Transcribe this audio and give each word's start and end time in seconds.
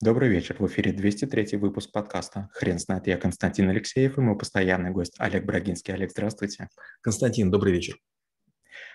Добрый 0.00 0.28
вечер. 0.28 0.54
В 0.60 0.66
эфире 0.68 0.92
203 0.92 1.58
выпуск 1.58 1.90
подкаста 1.90 2.48
«Хрен 2.52 2.78
знает». 2.78 3.08
Я 3.08 3.16
Константин 3.16 3.68
Алексеев 3.68 4.16
и 4.16 4.20
мой 4.20 4.38
постоянный 4.38 4.90
гость 4.90 5.16
Олег 5.18 5.44
Брагинский. 5.44 5.92
Олег, 5.92 6.12
здравствуйте. 6.12 6.68
Константин, 7.00 7.50
добрый 7.50 7.72
вечер. 7.72 7.98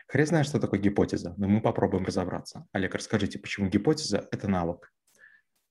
Хрен 0.08 0.26
знает, 0.26 0.46
что 0.46 0.62
такое 0.62 0.80
гипотеза, 0.80 1.34
но 1.36 1.50
мы 1.50 1.60
попробуем 1.60 2.06
разобраться. 2.06 2.66
Олег, 2.72 2.96
расскажите, 2.96 3.38
почему 3.38 3.68
гипотеза– 3.68 4.30
это 4.32 4.48
навык? 4.48 4.94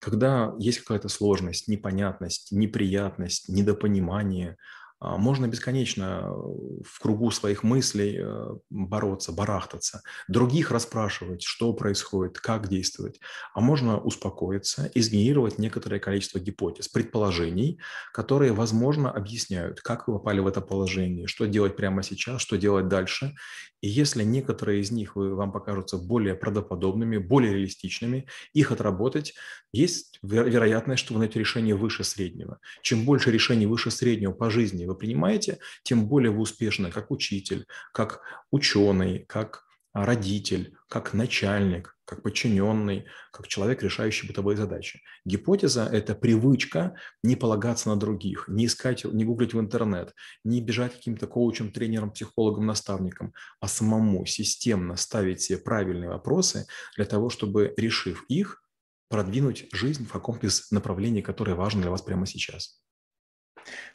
Когда 0.00 0.54
есть 0.58 0.80
какая-то 0.80 1.08
сложность, 1.08 1.66
непонятность, 1.66 2.52
неприятность, 2.52 3.48
недопонимание– 3.48 4.58
можно 5.02 5.48
бесконечно 5.48 6.22
э, 6.22 6.82
в 6.84 7.00
кругу 7.00 7.30
своих 7.32 7.64
мыслей 7.64 8.18
э, 8.20 8.54
бороться, 8.70 9.32
барахтаться, 9.32 10.02
других 10.28 10.70
расспрашивать, 10.70 11.42
что 11.42 11.72
происходит, 11.72 12.38
как 12.38 12.68
действовать. 12.68 13.18
А 13.52 13.60
можно 13.60 13.98
успокоиться 13.98 14.86
и 14.94 15.00
сгенерировать 15.00 15.58
некоторое 15.58 15.98
количество 15.98 16.38
гипотез, 16.38 16.88
предположений, 16.88 17.80
которые, 18.12 18.52
возможно, 18.52 19.10
объясняют, 19.10 19.80
как 19.80 20.06
вы 20.06 20.14
попали 20.14 20.38
в 20.38 20.46
это 20.46 20.60
положение, 20.60 21.26
что 21.26 21.46
делать 21.46 21.74
прямо 21.74 22.04
сейчас, 22.04 22.40
что 22.40 22.56
делать 22.56 22.86
дальше. 22.86 23.34
И 23.80 23.88
если 23.88 24.22
некоторые 24.22 24.80
из 24.80 24.92
них 24.92 25.16
вам 25.16 25.50
покажутся 25.50 25.98
более 25.98 26.36
правдоподобными, 26.36 27.18
более 27.18 27.52
реалистичными, 27.52 28.26
их 28.52 28.70
отработать, 28.70 29.34
есть 29.72 30.20
вероятность, 30.22 31.02
что 31.02 31.14
вы 31.14 31.20
найдете 31.20 31.40
решение 31.40 31.74
выше 31.74 32.04
среднего. 32.04 32.58
Чем 32.82 33.04
больше 33.04 33.32
решений 33.32 33.66
выше 33.66 33.90
среднего 33.90 34.32
по 34.32 34.50
жизни 34.50 34.84
вы 34.92 34.98
принимаете, 34.98 35.58
тем 35.82 36.08
более 36.08 36.30
вы 36.30 36.40
успешны 36.40 36.90
как 36.90 37.10
учитель, 37.10 37.66
как 37.92 38.20
ученый, 38.50 39.24
как 39.26 39.64
родитель, 39.94 40.76
как 40.88 41.12
начальник, 41.12 41.96
как 42.04 42.22
подчиненный, 42.22 43.06
как 43.30 43.48
человек, 43.48 43.82
решающий 43.82 44.26
бытовые 44.26 44.56
задачи. 44.56 45.00
Гипотеза– 45.24 45.86
это 45.92 46.14
привычка 46.14 46.96
не 47.22 47.36
полагаться 47.36 47.88
на 47.88 47.96
других, 47.96 48.48
не 48.48 48.66
искать, 48.66 49.04
не 49.04 49.24
гуглить 49.24 49.54
в 49.54 49.60
интернет, 49.60 50.14
не 50.44 50.60
бежать 50.60 50.94
каким-то 50.94 51.26
коучем, 51.26 51.72
тренером, 51.72 52.10
психологом, 52.10 52.66
наставником, 52.66 53.32
а 53.60 53.68
самому 53.68 54.24
системно 54.26 54.96
ставить 54.96 55.42
себе 55.42 55.58
правильные 55.58 56.08
вопросы 56.08 56.66
для 56.96 57.04
того, 57.04 57.28
чтобы, 57.30 57.74
решив 57.76 58.24
их, 58.28 58.62
продвинуть 59.08 59.68
жизнь 59.72 60.06
в 60.06 60.12
каком-то 60.12 60.46
из 60.46 60.70
направлений, 60.70 61.20
которое 61.20 61.54
важно 61.54 61.82
для 61.82 61.90
вас 61.90 62.00
прямо 62.00 62.26
сейчас. 62.26 62.82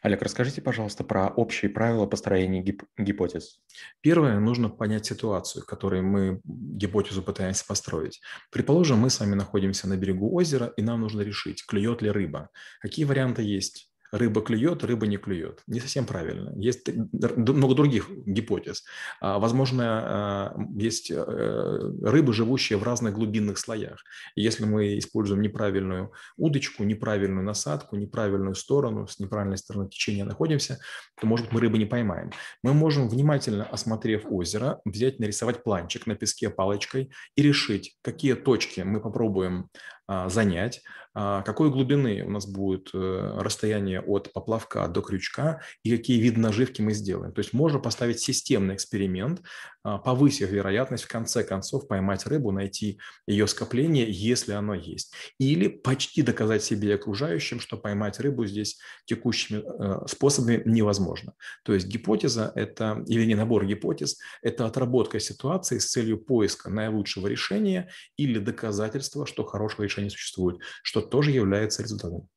Олег, 0.01 0.21
расскажите, 0.21 0.61
пожалуйста, 0.61 1.03
про 1.03 1.27
общие 1.27 1.69
правила 1.69 2.05
построения 2.05 2.61
гип- 2.61 2.85
гипотез. 2.97 3.59
Первое, 4.01 4.39
нужно 4.39 4.69
понять 4.69 5.05
ситуацию, 5.05 5.63
в 5.63 5.65
которой 5.65 6.01
мы 6.01 6.41
гипотезу 6.45 7.21
пытаемся 7.21 7.65
построить. 7.65 8.21
Предположим, 8.51 8.99
мы 8.99 9.09
с 9.09 9.19
вами 9.19 9.35
находимся 9.35 9.87
на 9.87 9.97
берегу 9.97 10.33
озера, 10.33 10.73
и 10.77 10.81
нам 10.81 11.01
нужно 11.01 11.21
решить, 11.21 11.65
клюет 11.65 12.01
ли 12.01 12.09
рыба. 12.09 12.49
Какие 12.79 13.05
варианты 13.05 13.43
есть? 13.43 13.89
Рыба 14.11 14.41
клюет, 14.41 14.83
рыба 14.83 15.07
не 15.07 15.17
клюет. 15.17 15.61
Не 15.67 15.79
совсем 15.79 16.05
правильно. 16.05 16.53
Есть 16.55 16.89
много 17.11 17.75
других 17.75 18.09
гипотез. 18.25 18.83
А, 19.19 19.39
возможно, 19.39 19.83
а, 19.85 20.55
есть 20.75 21.11
э, 21.11 21.93
рыбы, 22.03 22.33
живущие 22.33 22.77
в 22.77 22.83
разных 22.83 23.13
глубинных 23.13 23.57
слоях. 23.57 24.03
если 24.35 24.65
мы 24.65 24.97
используем 24.97 25.41
неправильную 25.41 26.11
удочку, 26.37 26.83
неправильную 26.83 27.45
насадку, 27.45 27.95
неправильную 27.95 28.55
сторону, 28.55 29.07
с 29.07 29.19
неправильной 29.19 29.57
стороны 29.57 29.89
течения 29.89 30.25
находимся, 30.25 30.79
то, 31.19 31.27
может 31.27 31.47
быть, 31.47 31.53
мы 31.53 31.61
рыбы 31.61 31.77
не 31.77 31.85
поймаем. 31.85 32.31
Мы 32.63 32.73
можем, 32.73 33.09
внимательно 33.09 33.63
осмотрев 33.65 34.23
озеро, 34.29 34.79
взять, 34.85 35.19
нарисовать 35.19 35.63
планчик 35.63 36.07
на 36.07 36.15
песке 36.15 36.49
палочкой 36.49 37.11
и 37.35 37.41
решить, 37.41 37.97
какие 38.01 38.33
точки 38.33 38.81
мы 38.81 39.01
попробуем 39.01 39.69
а, 40.07 40.29
занять, 40.29 40.81
какой 41.17 41.71
глубины 41.71 42.23
у 42.23 42.29
нас 42.29 42.45
будет 42.45 42.91
э, 42.93 43.37
расстояние 43.39 44.01
от 44.01 44.31
поплавка 44.33 44.87
до 44.87 45.01
крючка 45.01 45.61
и 45.81 45.89
какие 45.89 46.21
виды 46.21 46.39
наживки 46.39 46.83
мы 46.83 46.93
сделаем. 46.93 47.33
То 47.33 47.39
есть 47.39 47.53
можно 47.53 47.79
поставить 47.79 48.19
системный 48.19 48.75
эксперимент, 48.75 49.41
а, 49.87 49.97
повысив 49.97 50.51
вероятность 50.51 51.05
в 51.05 51.07
конце 51.07 51.43
концов 51.43 51.87
поймать 51.87 52.25
рыбу, 52.25 52.51
найти 52.51 52.99
ее 53.25 53.47
скопление, 53.47 54.05
если 54.09 54.51
оно 54.51 54.73
есть. 54.73 55.13
Или 55.39 55.69
почти 55.69 56.21
доказать 56.21 56.61
себе 56.61 56.89
и 56.89 56.91
окружающим, 56.91 57.61
что 57.61 57.77
поймать 57.77 58.19
рыбу 58.19 58.45
здесь 58.45 58.77
текущими 59.05 59.63
э, 59.63 60.05
способами 60.07 60.61
невозможно. 60.65 61.33
То 61.63 61.73
есть 61.73 61.87
гипотеза– 61.87 62.51
это, 62.55 63.03
или 63.07 63.25
не 63.25 63.35
набор 63.35 63.65
гипотез, 63.65 64.19
это 64.41 64.65
отработка 64.65 65.19
ситуации 65.19 65.79
с 65.79 65.89
целью 65.89 66.17
поиска 66.17 66.69
наилучшего 66.69 67.27
решения 67.27 67.89
или 68.17 68.39
доказательства, 68.39 69.25
что 69.25 69.45
хорошего 69.45 69.85
решения 69.85 70.09
существует, 70.09 70.59
что 70.83 71.06
тоже 71.09 71.31
является 71.31 71.83
результатом. 71.83 72.27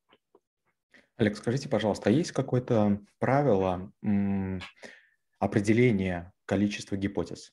Олег, 1.16 1.36
скажите, 1.36 1.68
пожалуйста, 1.68 2.08
а 2.08 2.12
есть 2.12 2.32
какое-то 2.32 3.00
правило 3.18 3.92
определения 5.38 6.32
количества 6.46 6.96
гипотез? 6.96 7.52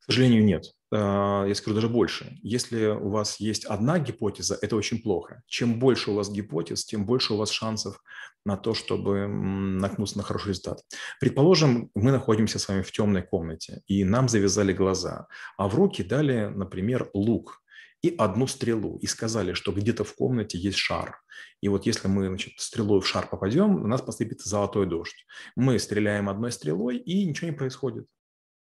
К 0.00 0.04
сожалению, 0.04 0.44
нет. 0.44 0.74
А, 0.90 1.44
я 1.46 1.54
скажу 1.54 1.74
даже 1.74 1.88
больше. 1.88 2.38
Если 2.42 2.86
у 2.86 3.10
вас 3.10 3.40
есть 3.40 3.64
одна 3.66 3.98
гипотеза, 3.98 4.58
это 4.60 4.76
очень 4.76 5.02
плохо. 5.02 5.42
Чем 5.46 5.78
больше 5.78 6.10
у 6.10 6.14
вас 6.14 6.30
гипотез, 6.30 6.84
тем 6.84 7.04
больше 7.04 7.34
у 7.34 7.36
вас 7.36 7.50
шансов 7.50 8.02
на 8.44 8.56
то, 8.56 8.72
чтобы 8.74 9.26
наткнуться 9.26 10.16
на 10.16 10.24
хороший 10.24 10.48
результат. 10.48 10.82
Предположим, 11.20 11.90
мы 11.94 12.10
находимся 12.10 12.58
с 12.58 12.68
вами 12.68 12.82
в 12.82 12.92
темной 12.92 13.22
комнате, 13.22 13.82
и 13.86 14.04
нам 14.04 14.28
завязали 14.28 14.72
глаза, 14.72 15.26
а 15.56 15.68
в 15.68 15.74
руки 15.74 16.02
дали, 16.02 16.46
например, 16.46 17.10
лук 17.12 17.62
и 18.02 18.14
одну 18.16 18.46
стрелу, 18.46 18.98
и 18.98 19.06
сказали, 19.06 19.52
что 19.52 19.72
где-то 19.72 20.04
в 20.04 20.14
комнате 20.14 20.58
есть 20.58 20.78
шар. 20.78 21.20
И 21.60 21.68
вот 21.68 21.86
если 21.86 22.08
мы 22.08 22.28
значит, 22.28 22.54
стрелой 22.58 23.00
в 23.00 23.06
шар 23.06 23.28
попадем, 23.28 23.82
у 23.82 23.86
нас 23.86 24.02
посыпется 24.02 24.48
золотой 24.48 24.86
дождь. 24.86 25.26
Мы 25.56 25.78
стреляем 25.78 26.28
одной 26.28 26.52
стрелой, 26.52 26.98
и 26.98 27.24
ничего 27.24 27.50
не 27.50 27.56
происходит. 27.56 28.06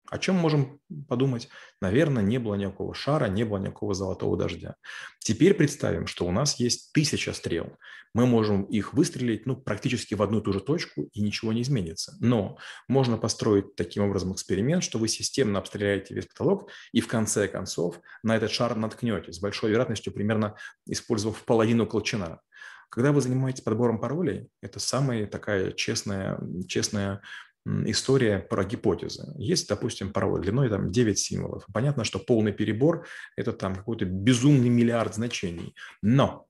О 0.09 0.17
чем 0.19 0.35
можем 0.35 0.79
подумать? 1.07 1.49
Наверное, 1.81 2.21
не 2.21 2.37
было 2.37 2.55
никакого 2.55 2.93
шара, 2.93 3.27
не 3.27 3.45
было 3.45 3.57
никакого 3.57 3.93
золотого 3.93 4.37
дождя. 4.37 4.75
Теперь 5.19 5.53
представим, 5.53 6.07
что 6.07 6.25
у 6.25 6.31
нас 6.31 6.59
есть 6.59 6.91
тысяча 6.93 7.33
стрел. 7.33 7.77
Мы 8.13 8.25
можем 8.25 8.63
их 8.63 8.93
выстрелить 8.93 9.45
ну, 9.45 9.55
практически 9.55 10.13
в 10.13 10.21
одну 10.21 10.39
и 10.39 10.43
ту 10.43 10.53
же 10.53 10.59
точку, 10.59 11.09
и 11.13 11.21
ничего 11.21 11.53
не 11.53 11.61
изменится. 11.61 12.15
Но 12.19 12.57
можно 12.87 13.17
построить 13.17 13.75
таким 13.75 14.03
образом 14.03 14.33
эксперимент, 14.33 14.83
что 14.83 14.99
вы 14.99 15.07
системно 15.07 15.59
обстреляете 15.59 16.13
весь 16.13 16.27
потолок, 16.27 16.69
и 16.91 16.99
в 16.99 17.07
конце 17.07 17.47
концов 17.47 17.99
на 18.23 18.35
этот 18.35 18.51
шар 18.51 18.75
наткнетесь 18.75 19.35
с 19.35 19.39
большой 19.39 19.71
вероятностью, 19.71 20.13
примерно 20.13 20.55
использовав 20.85 21.43
половину 21.43 21.87
колчана. 21.87 22.41
Когда 22.89 23.11
вы 23.11 23.21
занимаетесь 23.21 23.63
подбором 23.63 23.99
паролей, 23.99 24.49
это 24.61 24.79
самая 24.79 25.25
такая 25.25 25.71
честная, 25.71 26.39
честная 26.67 27.21
история 27.65 28.39
про 28.39 28.63
гипотезы. 28.63 29.33
Есть, 29.37 29.69
допустим, 29.69 30.11
пароль 30.11 30.41
длиной 30.41 30.69
там 30.69 30.91
9 30.91 31.17
символов. 31.17 31.65
Понятно, 31.73 32.03
что 32.03 32.19
полный 32.19 32.51
перебор– 32.51 33.05
это 33.37 33.53
там 33.53 33.75
какой-то 33.75 34.05
безумный 34.05 34.69
миллиард 34.69 35.15
значений. 35.15 35.75
Но 36.01 36.47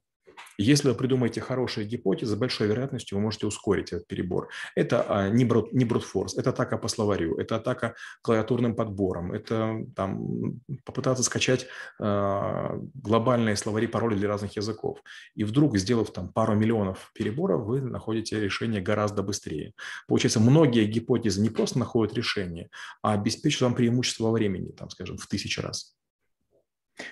если 0.58 0.90
вы 0.90 0.96
придумаете 0.96 1.42
хорошие 1.42 1.88
гипотезы, 1.88 2.36
большой 2.36 2.68
вероятностью 2.68 3.18
вы 3.18 3.24
можете 3.24 3.48
ускорить 3.48 3.94
этот 3.94 4.08
перебор. 4.08 4.50
Это 4.76 5.06
а, 5.08 5.30
не, 5.30 5.46
брут, 5.46 5.74
не 5.74 5.86
брутфорс, 5.86 6.38
это 6.38 6.52
атака 6.52 6.78
по 6.78 6.88
словарю, 6.88 7.38
это 7.38 7.56
атака 7.56 7.96
клавиатурным 8.22 8.76
подбором, 8.76 9.32
это 9.32 9.86
там, 9.96 10.60
попытаться 10.84 11.24
скачать 11.24 11.68
э, 12.00 12.80
глобальные 12.94 13.56
словари 13.56 13.88
паролей 13.88 14.18
для 14.18 14.30
разных 14.30 14.56
языков. 14.56 15.00
И 15.36 15.44
вдруг, 15.44 15.78
сделав 15.78 16.12
там 16.12 16.32
пару 16.32 16.56
миллионов 16.56 17.12
переборов, 17.14 17.66
вы 17.66 17.82
находите 17.82 18.40
решение 18.40 18.82
гораздо 18.82 19.24
быстрее. 19.24 19.74
Получается, 20.08 20.40
многие 20.40 20.86
гипотезы 20.86 21.42
не 21.42 21.50
просто 21.50 21.80
находят 21.80 22.16
решение, 22.16 22.70
а 23.02 23.14
обеспечивают 23.14 23.62
вам 23.72 23.76
преимущество 23.76 24.26
во 24.26 24.32
времени, 24.32 24.72
там, 24.72 24.90
скажем, 24.90 25.18
в 25.18 25.28
тысячи 25.28 25.60
раз. 25.60 25.96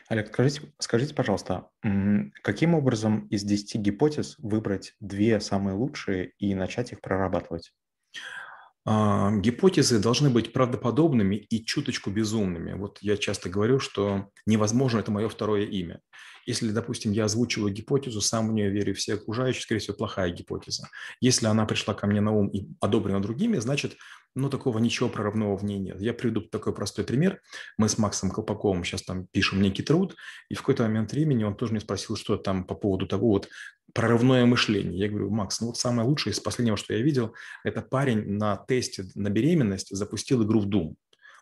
Олег, 0.10 0.28
скажите, 0.28 0.62
скажите, 0.80 1.16
пожалуйста, 1.16 1.70
каким 2.44 2.76
образом 2.76 3.28
из 3.28 3.44
10 3.44 3.76
гипотез 3.82 4.36
выбрать 4.38 4.94
две 5.00 5.40
самые 5.40 5.76
лучшие 5.76 6.34
и 6.38 6.54
начать 6.54 6.92
их 6.92 7.02
прорабатывать? 7.02 7.74
А, 8.84 9.32
гипотезы 9.32 10.00
должны 10.00 10.30
быть 10.30 10.54
правдоподобными 10.54 11.36
и 11.36 11.64
чуточку 11.64 12.10
безумными. 12.10 12.74
Вот 12.74 12.98
я 13.02 13.16
часто 13.18 13.50
говорю, 13.50 13.80
что 13.80 14.30
невозможно– 14.46 15.00
это 15.00 15.12
мое 15.12 15.30
второе 15.30 15.66
имя. 15.66 16.02
Если, 16.48 16.72
допустим, 16.72 17.12
я 17.12 17.26
озвучиваю 17.26 17.72
гипотезу, 17.72 18.20
сам 18.22 18.50
в 18.50 18.54
нее 18.54 18.72
верю, 18.72 18.96
все 18.96 19.14
окружающие, 19.14 19.62
скорее 19.62 19.80
всего, 19.80 19.96
плохая 19.96 20.32
гипотеза. 20.32 20.90
Если 21.20 21.46
она 21.46 21.66
пришла 21.66 21.94
ко 21.94 22.08
мне 22.08 22.22
на 22.22 22.32
ум 22.32 22.48
и 22.48 22.68
одобрена 22.80 23.22
другими, 23.22 23.58
значит, 23.58 23.98
ну, 24.36 24.50
такого 24.50 24.80
ничего 24.80 25.10
прорывного 25.10 25.58
в 25.58 25.64
ней 25.64 25.80
нет. 25.80 26.00
Я 26.00 26.14
приведу 26.14 26.42
такой 26.42 26.74
простой 26.74 27.06
пример. 27.06 27.42
Мы 27.78 27.90
с 27.90 27.98
Максом 27.98 28.32
Колпаковым 28.32 28.84
сейчас 28.84 29.04
там 29.04 29.28
пишем 29.28 29.62
некий 29.62 29.84
труд, 29.84 30.16
и 30.50 30.56
в 30.56 30.60
какой-то 30.60 30.84
момент 30.84 31.12
времени 31.12 31.44
он 31.44 31.56
тоже 31.56 31.74
мне 31.74 31.82
спросил, 31.82 32.16
что 32.16 32.38
там 32.38 32.64
по 32.64 32.76
поводу 32.76 33.08
того 33.08 33.30
вот 33.30 33.50
прорывное 33.94 34.46
мышление. 34.46 34.98
Я 34.98 35.10
говорю, 35.10 35.30
Макс, 35.30 35.60
ну 35.60 35.68
вот 35.68 35.78
самое 35.78 36.08
лучшее 36.08 36.32
из 36.32 36.40
последнего, 36.40 36.78
что 36.78 36.94
я 36.94 37.02
видел, 37.02 37.36
это 37.64 37.82
парень 37.82 38.38
на 38.38 38.64
тесте 38.68 39.06
на 39.16 39.30
беременность 39.30 39.96
запустил 39.96 40.44
игру 40.44 40.62
в 40.62 40.68
Doom. 40.70 40.96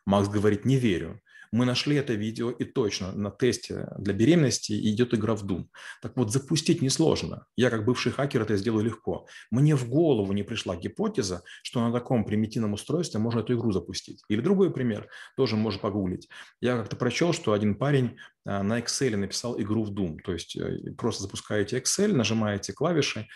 Макс 0.06 0.28
говорит, 0.28 0.66
не 0.66 0.78
верю. 0.78 1.22
Мы 1.52 1.66
нашли 1.66 1.96
это 1.96 2.14
видео, 2.14 2.52
и 2.52 2.64
точно 2.64 3.12
на 3.12 3.32
тесте 3.32 3.88
для 3.98 4.14
беременности 4.14 4.74
идет 4.92 5.14
игра 5.14 5.36
в 5.36 5.46
Doom. 5.46 5.66
Так 6.02 6.16
вот, 6.16 6.32
запустить 6.32 6.82
несложно. 6.82 7.46
Я, 7.56 7.70
как 7.70 7.86
бывший 7.86 8.12
хакер, 8.12 8.44
это 8.44 8.56
сделаю 8.56 8.86
легко. 8.86 9.28
Мне 9.50 9.76
в 9.76 9.90
голову 9.90 10.32
не 10.34 10.44
пришла 10.44 10.76
гипотеза, 10.76 11.44
что 11.64 11.82
на 11.82 11.92
таком 11.92 12.24
примитивном 12.24 12.74
устройстве 12.74 13.20
можно 13.20 13.40
эту 13.40 13.56
игру 13.56 13.72
запустить. 13.72 14.22
Или 14.30 14.42
другой 14.42 14.72
пример, 14.72 15.08
тоже 15.36 15.56
можно 15.56 15.82
погуглить. 15.82 16.30
Я 16.62 16.78
как-то 16.78 16.96
прочел, 16.96 17.34
что 17.34 17.54
один 17.54 17.76
парень 17.76 18.18
на 18.50 18.80
Excel 18.80 19.16
написал 19.16 19.60
игру 19.62 19.84
в 19.84 19.92
Doom. 19.92 20.18
То 20.24 20.34
есть 20.34 20.56
э, 20.56 20.92
просто 20.98 21.24
запускаете 21.24 21.78
Excel, 21.78 22.14
нажимаете 22.14 22.74
клавиши, 22.74 23.28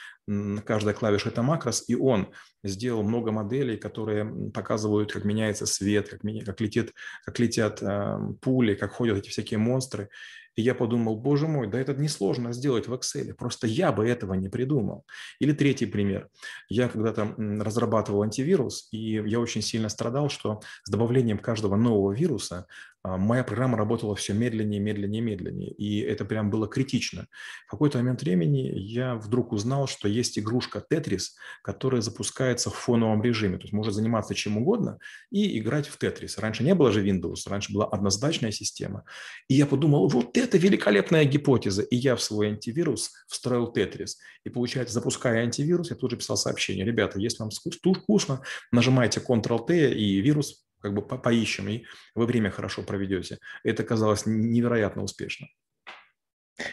каждая 0.66 0.94
клавиша– 0.94 1.30
это 1.30 1.44
макрос, 1.44 1.84
и 1.88 1.96
он 1.96 2.30
сделал 2.64 3.04
много 3.04 3.32
моделей, 3.32 3.78
которые 3.78 4.52
показывают, 4.52 5.12
как 5.12 5.26
меняется 5.26 5.66
свет, 5.66 6.10
как, 6.10 6.22
как, 6.46 6.62
летит, 6.62 6.94
как 7.26 7.40
летят 7.40 7.82
э, 7.82 8.18
пули, 8.42 8.76
как 8.76 8.94
ходят 8.94 9.18
эти 9.18 9.30
всякие 9.30 9.60
монстры. 9.60 10.10
И 10.56 10.62
я 10.62 10.76
подумал, 10.76 11.16
боже 11.16 11.48
мой, 11.48 11.68
да 11.68 11.80
это 11.80 11.94
несложно 11.96 12.54
сделать 12.54 12.88
в 12.88 12.94
Excel, 12.94 13.34
просто 13.34 13.66
я 13.66 13.92
бы 13.92 14.08
этого 14.08 14.36
не 14.36 14.50
придумал. 14.50 15.04
Или 15.40 15.52
третий 15.52 15.88
пример. 15.88 16.30
Я 16.70 16.90
когда-то 16.90 17.34
разрабатывал 17.38 18.22
антивирус, 18.22 18.88
и 18.92 19.14
я 19.26 19.40
очень 19.40 19.62
сильно 19.64 19.90
страдал, 19.90 20.30
что 20.30 20.62
с 20.84 20.92
добавлением 20.92 21.40
каждого 21.40 21.76
нового 21.76 22.12
вируса 22.14 22.58
а, 22.58 22.68
моя 23.04 23.44
программа 23.44 23.78
работала 23.78 24.16
все 24.16 24.34
медленнее, 24.34 24.80
медленнее, 24.80 25.22
медленнее. 25.22 25.72
И 25.72 26.00
это 26.00 26.24
прям 26.24 26.50
было 26.50 26.68
критично. 26.68 27.28
В 27.68 27.72
какой-то 27.72 27.98
момент 27.98 28.22
времени 28.22 28.72
я 28.76 29.16
вдруг 29.16 29.52
узнал, 29.52 29.88
что 29.88 30.08
есть 30.08 30.40
игрушка 30.40 30.84
Tetris, 30.90 31.32
которая 31.64 32.02
запускается 32.02 32.70
в 32.70 32.76
фоновом 32.76 33.22
режиме. 33.22 33.58
То 33.58 33.64
есть 33.64 33.74
может 33.74 33.94
заниматься 33.94 34.34
чем 34.34 34.58
угодно 34.58 35.00
и 35.32 35.60
играть 35.60 35.88
в 35.88 35.98
Tetris. 36.02 36.40
Раньше 36.40 36.64
не 36.64 36.76
было 36.76 36.92
же 36.92 37.06
Windows, 37.06 37.48
раньше 37.48 37.74
была 37.74 37.86
однозначная 37.86 38.52
система. 38.52 39.04
И 39.50 39.56
я 39.56 39.66
подумал, 39.66 40.08
вот 40.08 40.38
это 40.38 40.58
великолепная 40.58 41.26
гипотеза. 41.26 41.82
И 41.82 41.96
я 41.96 42.16
в 42.16 42.22
свой 42.22 42.48
антивирус 42.48 43.12
встроил 43.28 43.74
Tetris. 43.76 44.12
И 44.46 44.50
получается, 44.50 44.94
запуская 44.94 45.44
антивирус, 45.44 45.90
я 45.90 45.98
тут 45.98 46.12
же 46.12 46.18
писал 46.18 46.38
сообщение. 46.38 46.86
Ребята, 46.86 47.20
если 47.20 47.44
вам 47.44 47.50
вкусно, 47.52 48.42
нажимайте 48.72 49.20
Ctrl-T, 49.20 49.94
и 49.94 50.22
вирус 50.22 50.63
как 50.84 50.94
бы 50.94 51.02
по 51.02 51.18
поищем, 51.18 51.70
и 51.70 51.86
вы 52.14 52.26
время 52.26 52.52
хорошо 52.52 52.84
проведете. 52.84 53.40
Это 53.64 53.84
казалось 53.84 54.26
невероятно 54.26 55.02
успешно. 55.02 55.48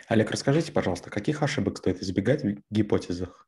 Олег, 0.09 0.31
расскажите, 0.33 0.73
пожалуйста, 0.73 1.11
каких 1.11 1.43
ошибок 1.43 1.79
стоит 1.79 2.03
избегать 2.03 2.43
в 2.43 2.57
гипотезах? 2.71 3.47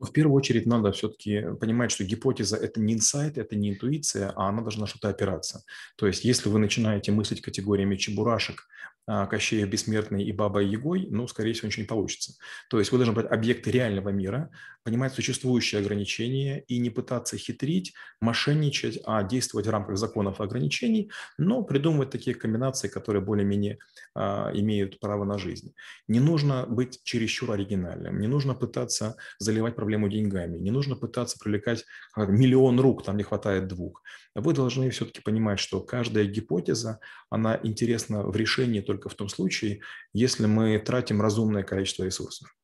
В 0.00 0.12
первую 0.12 0.36
очередь 0.36 0.66
надо 0.66 0.92
все-таки 0.92 1.42
понимать, 1.60 1.90
что 1.90 2.04
гипотеза– 2.04 2.56
это 2.58 2.80
не 2.80 2.94
инсайт, 2.94 3.36
это 3.36 3.56
не 3.56 3.70
интуиция, 3.70 4.32
а 4.36 4.48
она 4.48 4.62
должна 4.62 4.86
что-то 4.86 5.08
опираться. 5.08 5.64
То 5.96 6.06
есть 6.06 6.24
если 6.24 6.48
вы 6.48 6.58
начинаете 6.58 7.10
мыслить 7.10 7.40
категориями 7.40 7.96
чебурашек, 7.96 8.68
а, 9.10 9.26
Кощеев 9.26 9.66
Бессмертный 9.70 10.22
и 10.22 10.32
Баба 10.32 10.60
Егой, 10.60 11.08
ну, 11.10 11.26
скорее 11.28 11.54
всего, 11.54 11.68
ничего 11.68 11.82
не 11.82 11.88
получится. 11.88 12.34
То 12.68 12.78
есть 12.78 12.92
вы 12.92 12.98
должны 12.98 13.14
брать 13.14 13.32
объекты 13.32 13.70
реального 13.70 14.10
мира, 14.10 14.50
понимать 14.84 15.14
существующие 15.14 15.80
ограничения 15.80 16.60
и 16.68 16.78
не 16.78 16.90
пытаться 16.90 17.38
хитрить, 17.38 17.94
мошенничать, 18.20 18.98
а 19.06 19.22
действовать 19.22 19.66
в 19.66 19.70
рамках 19.70 19.96
законов 19.96 20.40
и 20.40 20.44
ограничений, 20.44 21.10
но 21.38 21.62
придумывать 21.62 22.10
такие 22.10 22.36
комбинации, 22.36 22.88
которые 22.88 23.22
более-менее 23.22 23.78
а, 24.14 24.50
имеют 24.52 25.00
право 25.00 25.24
на 25.24 25.38
жизнь. 25.38 25.72
Не 26.06 26.20
нужно 26.20 26.66
быть 26.66 27.00
чересчур 27.02 27.52
оригинальным, 27.52 28.20
не 28.20 28.26
нужно 28.28 28.54
пытаться 28.54 29.16
заливать 29.38 29.74
проблему 29.88 30.10
деньгами, 30.10 30.58
не 30.58 30.70
нужно 30.70 30.96
пытаться 30.96 31.38
привлекать 31.38 31.86
миллион 32.14 32.78
рук, 32.78 33.04
там 33.04 33.16
не 33.16 33.22
хватает 33.22 33.68
двух. 33.68 34.02
Вы 34.34 34.52
должны 34.52 34.90
все-таки 34.90 35.22
понимать, 35.22 35.58
что 35.58 35.80
каждая 35.80 36.26
гипотеза, 36.26 37.00
она 37.30 37.58
интересна 37.62 38.22
в 38.22 38.36
решении 38.36 38.82
только 38.82 39.08
в 39.08 39.14
том 39.14 39.30
случае, 39.30 39.80
если 40.12 40.44
мы 40.44 40.78
тратим 40.78 41.22
разумное 41.22 41.62
количество 41.62 42.04
ресурсов. 42.04 42.54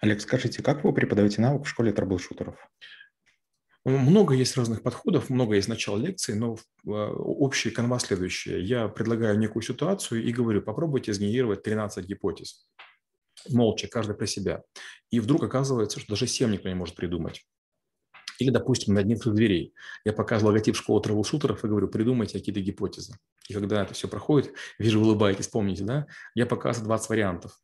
Олег, 0.00 0.20
скажите, 0.20 0.62
как 0.62 0.84
вы 0.84 0.92
преподаете 0.92 1.42
навык 1.42 1.64
в 1.64 1.68
школе 1.68 1.92
трэблшутеров? 1.92 2.54
Много 3.84 4.34
есть 4.34 4.56
разных 4.56 4.82
подходов, 4.84 5.30
много 5.30 5.56
есть 5.56 5.68
начал 5.68 5.96
лекции, 5.96 6.34
но 6.34 6.56
а, 6.86 7.10
общий 7.10 7.70
канва 7.70 7.98
следующее. 7.98 8.62
Я 8.62 8.86
предлагаю 8.86 9.36
некую 9.36 9.64
ситуацию 9.64 10.22
и 10.22 10.32
говорю, 10.32 10.62
попробуйте 10.62 11.12
сгенерировать 11.12 11.64
13 11.64 12.06
гипотез. 12.06 12.68
Молча, 13.50 13.88
каждый 13.88 14.14
про 14.14 14.26
себя. 14.26 14.62
И 15.10 15.20
вдруг 15.20 15.42
оказывается, 15.42 16.00
что 16.00 16.10
даже 16.10 16.26
7 16.26 16.50
никто 16.52 16.68
не 16.68 16.74
может 16.74 16.94
придумать. 16.94 17.44
Или, 18.38 18.50
допустим, 18.50 18.94
на 18.94 19.00
одних 19.00 19.20
дверей. 19.24 19.74
Я 20.04 20.12
показываю 20.12 20.52
логотип 20.52 20.76
школы 20.76 21.00
трэвел-шутеров 21.00 21.64
и 21.64 21.68
говорю, 21.68 21.88
придумайте 21.88 22.38
какие-то 22.38 22.60
гипотезы. 22.60 23.14
И 23.48 23.54
когда 23.54 23.82
это 23.82 23.94
все 23.94 24.08
проходит, 24.08 24.54
вижу, 24.78 25.00
улыбаетесь, 25.00 25.48
помните, 25.48 25.84
да? 25.84 26.06
Я 26.34 26.46
показываю 26.46 26.88
20 26.88 27.08
вариантов. 27.10 27.60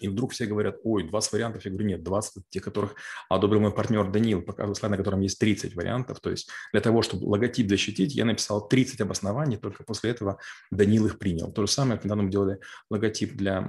И 0.00 0.08
вдруг 0.08 0.32
все 0.32 0.46
говорят, 0.46 0.76
ой, 0.82 1.04
20 1.04 1.32
вариантов. 1.32 1.64
Я 1.64 1.70
говорю, 1.70 1.86
нет, 1.86 2.02
20 2.02 2.44
те, 2.48 2.60
которых 2.60 2.96
одобрил 3.28 3.60
мой 3.60 3.72
партнер 3.72 4.10
Данил, 4.10 4.42
показываю 4.42 4.74
слайд, 4.74 4.90
на 4.90 4.96
котором 4.96 5.20
есть 5.20 5.38
30 5.38 5.74
вариантов. 5.74 6.20
То 6.20 6.30
есть 6.30 6.48
для 6.72 6.80
того, 6.80 7.02
чтобы 7.02 7.26
логотип 7.26 7.68
защитить, 7.68 8.14
я 8.14 8.24
написал 8.24 8.66
30 8.66 9.00
обоснований, 9.00 9.56
только 9.56 9.84
после 9.84 10.10
этого 10.10 10.38
Данил 10.70 11.06
их 11.06 11.18
принял. 11.18 11.52
То 11.52 11.66
же 11.66 11.72
самое, 11.72 11.98
когда 11.98 12.16
мы 12.16 12.28
делали 12.28 12.58
логотип 12.90 13.34
для 13.34 13.68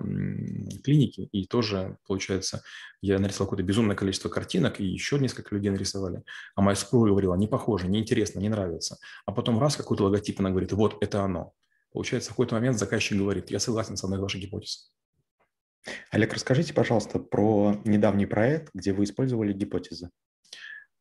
клиники, 0.84 1.30
и 1.32 1.46
тоже, 1.46 1.98
получается, 2.08 2.64
я 3.02 3.20
нарисовал 3.20 3.48
какое-то 3.48 3.68
безумное 3.68 3.96
количество 3.96 4.30
картинок, 4.30 4.80
и 4.80 4.86
еще 4.86 5.20
несколько 5.20 5.54
людей 5.54 5.70
нарисовали. 5.70 6.24
А 6.56 6.62
моя 6.62 6.76
супруга 6.76 7.10
говорила, 7.10 7.36
не 7.36 7.48
похоже, 7.48 7.88
неинтересно, 7.88 8.40
не 8.40 8.50
нравится. 8.50 8.98
А 9.26 9.32
потом 9.32 9.60
раз 9.60 9.76
какой-то 9.76 10.06
логотип, 10.06 10.40
она 10.40 10.50
говорит, 10.50 10.72
вот 10.72 10.98
это 11.02 11.22
оно. 11.22 11.54
Получается, 11.92 12.32
в 12.32 12.34
какой-то 12.34 12.56
момент 12.56 12.78
заказчик 12.78 13.18
говорит, 13.18 13.52
я 13.52 13.60
согласен 13.60 13.96
с 13.96 14.04
одной 14.04 14.18
из 14.18 14.24
ваших 14.24 14.42
гипотез. 14.42 14.92
Олег, 16.12 16.34
расскажите, 16.34 16.74
пожалуйста, 16.74 17.20
про 17.20 17.82
недавний 17.86 18.26
проект, 18.26 18.70
где 18.74 18.94
вы 18.94 19.04
использовали 19.04 19.54
гипотезы. 19.54 20.10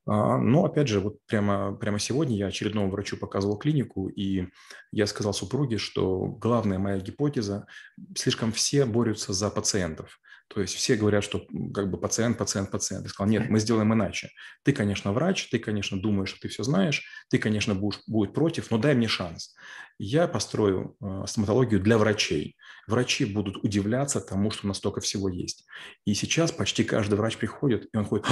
А, 0.06 0.36
ну, 0.36 0.64
опять 0.64 0.88
же, 0.88 1.00
вот 1.00 1.19
прямо, 1.26 1.75
прямо 1.75 1.98
сегодня 1.98 2.36
я 2.36 2.46
очередному 2.46 2.90
врачу 2.90 3.16
показывал 3.16 3.56
клинику, 3.56 4.08
и 4.08 4.48
я 4.92 5.06
сказал 5.06 5.32
супруге, 5.32 5.78
что 5.78 6.26
главная 6.26 6.78
моя 6.78 6.98
гипотеза– 6.98 7.66
слишком 8.16 8.52
все 8.52 8.84
борются 8.84 9.32
за 9.32 9.50
пациентов. 9.50 10.20
То 10.49 10.61
есть 10.61 10.75
все 10.75 10.96
говорят, 10.96 11.25
что 11.25 11.46
как 11.73 11.91
бы 11.91 11.99
пациент, 11.99 12.38
пациент, 12.38 12.70
пациент. 12.70 13.05
Я 13.05 13.11
сказал, 13.11 13.31
нет, 13.31 13.49
мы 13.49 13.58
сделаем 13.58 13.93
иначе. 13.93 14.31
Ты, 14.62 14.73
конечно, 14.73 15.12
врач, 15.12 15.49
ты, 15.49 15.58
конечно, 15.58 16.00
думаешь, 16.00 16.31
что 16.31 16.41
ты 16.41 16.49
все 16.49 16.62
знаешь, 16.62 17.02
ты, 17.31 17.38
конечно, 17.38 17.75
будешь 17.75 18.00
будет 18.06 18.35
против, 18.35 18.70
но 18.70 18.79
дай 18.79 18.94
мне 18.94 19.08
шанс. 19.08 19.55
Я 19.99 20.26
построю 20.26 20.96
э, 21.00 21.25
стоматологию 21.26 21.81
для 21.81 21.99
врачей. 21.99 22.56
Врачи 22.87 23.25
будут 23.25 23.64
удивляться 23.64 24.20
тому, 24.20 24.50
что 24.50 24.67
настолько 24.67 25.00
всего 25.00 25.29
есть. 25.29 25.67
И 26.05 26.14
сейчас 26.14 26.52
почти 26.52 26.85
каждый 26.85 27.14
врач 27.14 27.37
приходит, 27.37 27.88
и 27.93 27.97
он 27.97 28.05
ходит, 28.05 28.26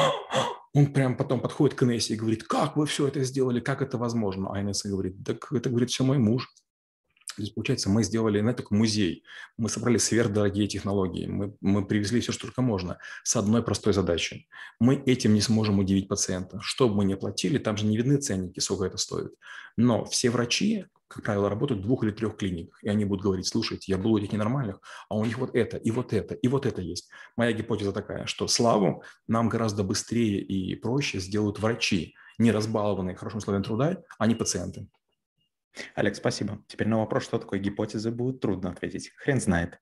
он 0.74 0.92
прям 0.92 1.16
потом 1.16 1.40
подходит 1.40 1.76
к 1.76 1.82
Инессе 1.82 2.14
и 2.14 2.16
говорит, 2.16 2.44
как 2.44 2.76
вы 2.76 2.86
все 2.86 3.06
это 3.06 3.22
сделали, 3.22 3.60
как 3.60 3.82
это 3.82 3.98
возможно? 3.98 4.48
А 4.52 4.60
Инесса 4.60 4.88
говорит, 4.88 5.16
так 5.24 5.52
это, 5.52 5.68
говорит, 5.68 5.90
все 5.90 6.04
мой 6.04 6.18
муж. 6.18 6.48
То 7.38 7.42
есть, 7.42 7.54
получается, 7.54 7.88
мы 7.88 8.02
сделали 8.02 8.40
на 8.40 8.52
такой 8.52 8.76
музей. 8.76 9.22
Мы 9.56 9.68
собрали 9.68 9.96
сверхдорогие 9.96 10.66
технологии. 10.66 11.28
Мы, 11.28 11.54
мы 11.60 11.86
привезли 11.86 12.20
все, 12.20 12.32
что 12.32 12.46
только 12.46 12.62
можно, 12.62 12.98
с 13.22 13.36
одной 13.36 13.62
простой 13.62 13.92
задачей. 13.92 14.48
Мы 14.80 14.96
этим 15.06 15.34
не 15.34 15.40
сможем 15.40 15.78
удивить 15.78 16.08
пациента. 16.08 16.58
Что 16.60 16.88
бы 16.88 16.96
мы 16.96 17.04
ни 17.04 17.14
платили, 17.14 17.58
там 17.58 17.76
же 17.76 17.86
не 17.86 17.96
видны 17.96 18.16
ценники, 18.16 18.58
сколько 18.58 18.86
это 18.86 18.96
стоит. 18.96 19.34
Но 19.76 20.04
все 20.04 20.30
врачи, 20.30 20.86
как 21.06 21.22
правило, 21.22 21.48
работают 21.48 21.80
в 21.80 21.84
двух 21.84 22.02
или 22.02 22.10
трех 22.10 22.36
клиниках. 22.36 22.82
И 22.82 22.88
они 22.88 23.04
будут 23.04 23.22
говорить, 23.22 23.46
слушайте, 23.46 23.92
я 23.92 23.98
был 23.98 24.14
у 24.14 24.18
этих 24.18 24.32
ненормальных, 24.32 24.80
а 25.08 25.14
у 25.14 25.24
них 25.24 25.38
вот 25.38 25.54
это, 25.54 25.76
и 25.76 25.92
вот 25.92 26.12
это, 26.12 26.34
и 26.34 26.48
вот 26.48 26.66
это 26.66 26.82
есть. 26.82 27.08
Моя 27.36 27.52
гипотеза 27.52 27.92
такая, 27.92 28.26
что 28.26 28.48
славу 28.48 29.04
нам 29.28 29.48
гораздо 29.48 29.84
быстрее 29.84 30.40
и 30.40 30.74
проще 30.74 31.20
сделают 31.20 31.60
врачи, 31.60 32.16
не 32.36 32.50
разбалованные 32.50 33.14
хорошим 33.14 33.38
условием 33.38 33.62
труда, 33.62 34.02
а 34.18 34.26
не 34.26 34.34
пациенты. 34.34 34.88
Олег, 35.94 36.16
спасибо. 36.16 36.64
Теперь 36.66 36.88
на 36.88 36.98
вопрос, 36.98 37.24
что 37.24 37.38
такое 37.38 37.58
гипотеза, 37.60 38.10
будет 38.10 38.40
трудно 38.40 38.70
ответить. 38.70 39.10
Хрен 39.16 39.40
знает. 39.40 39.80